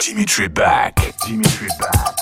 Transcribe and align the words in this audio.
Dimitri 0.00 0.46
back. 0.46 0.94
Dimitri 1.26 1.68
back. 1.80 2.21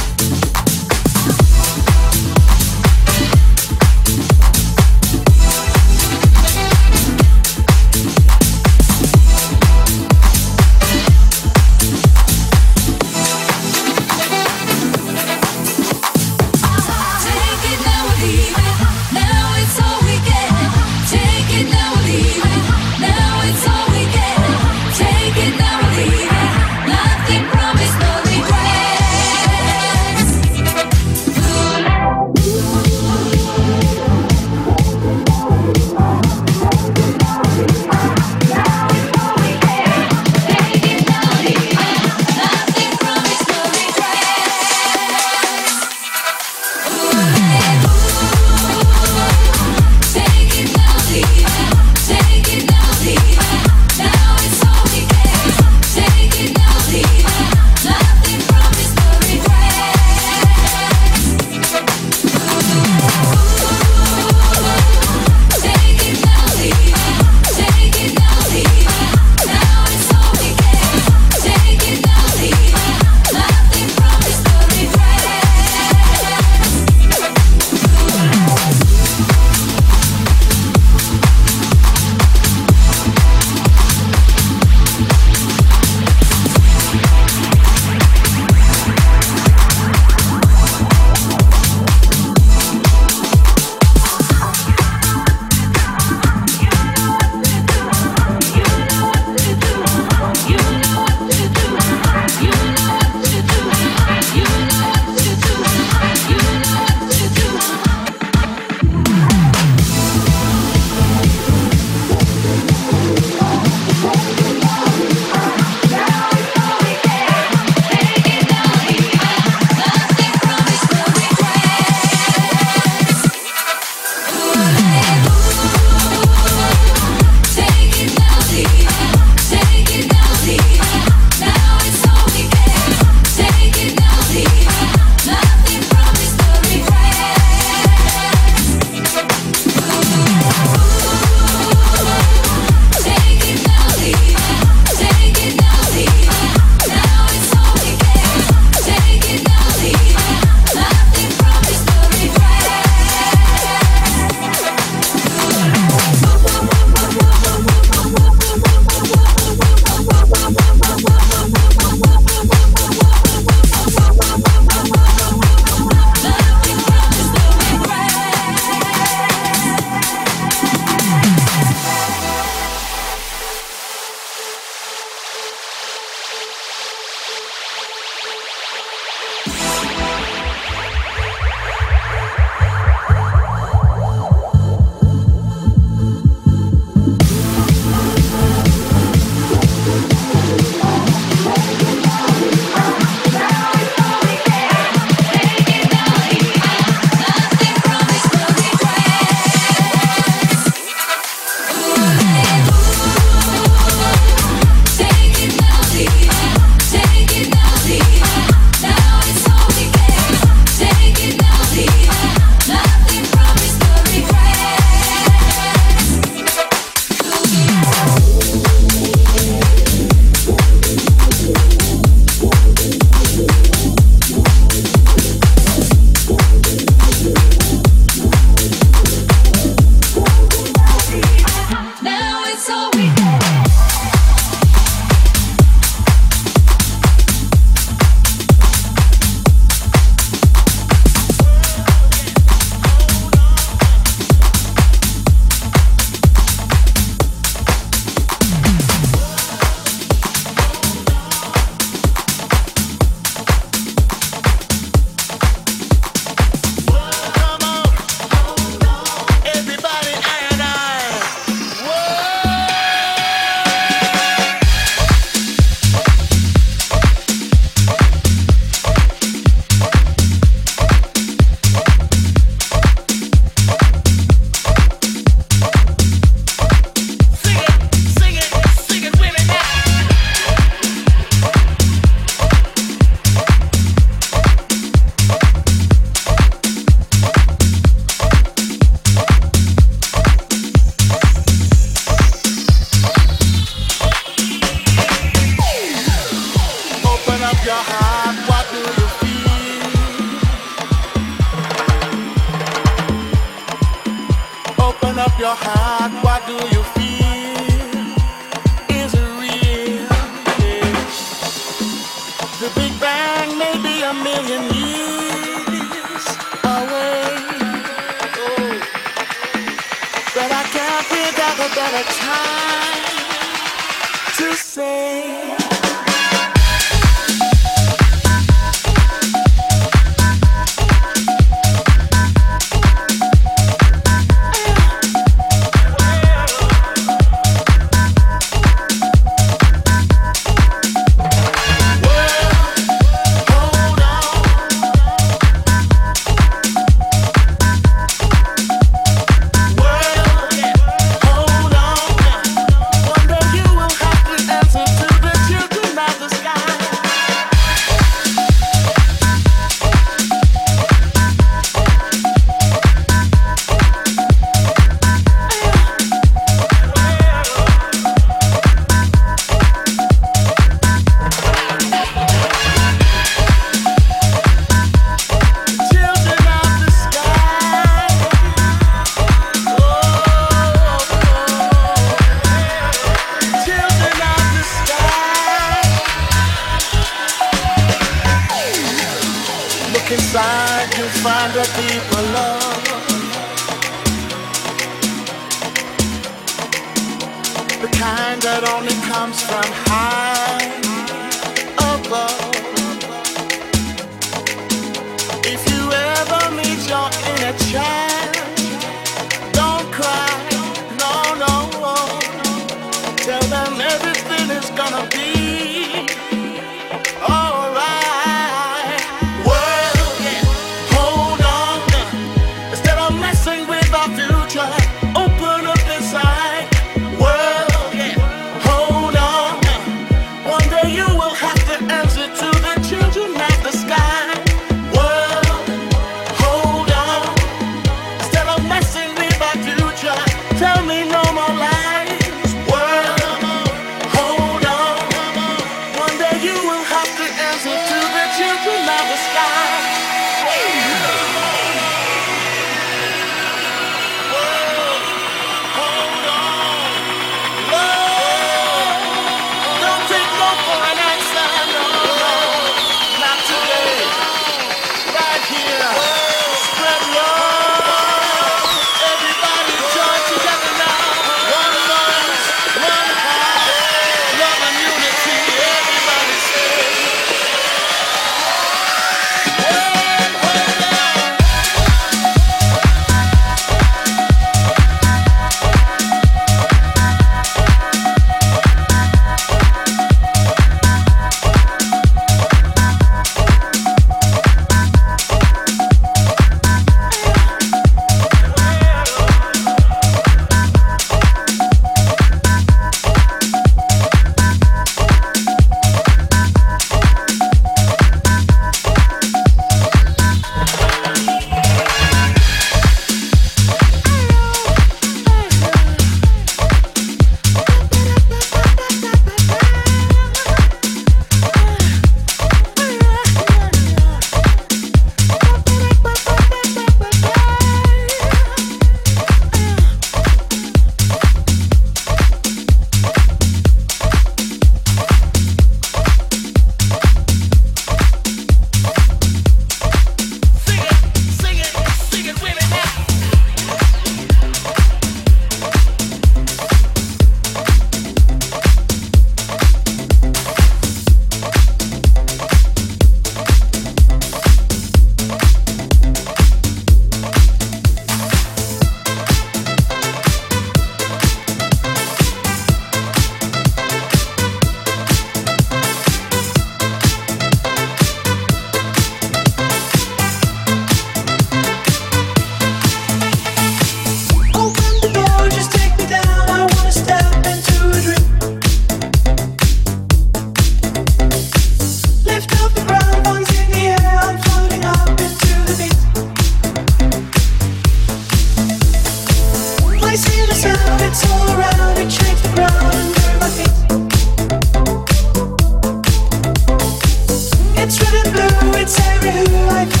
feel 599.31 599.65
like 599.67 600.00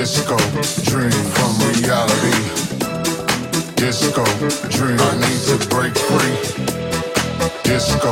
Disco 0.00 0.34
dream 0.84 1.10
from 1.10 1.52
reality. 1.76 2.32
Disco 3.76 4.24
dream. 4.70 4.98
I 4.98 5.14
need 5.20 5.42
to 5.44 5.58
break 5.68 5.94
free. 5.94 6.36
Disco 7.62 8.10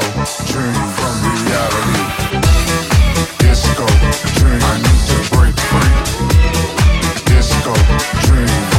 dream 0.52 0.80
from 0.98 1.14
reality. 1.32 2.04
Disco 3.38 3.86
dream. 4.36 4.60
I 4.60 4.76
need 4.84 5.02
to 5.08 5.18
break 5.34 5.56
free. 5.70 5.94
Disco 7.24 7.72
dream. 8.26 8.77